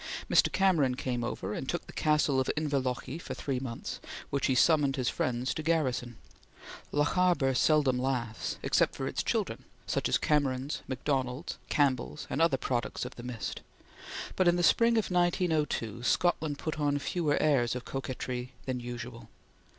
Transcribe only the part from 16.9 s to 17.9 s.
fewer airs of